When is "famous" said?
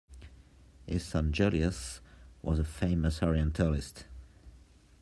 2.63-3.21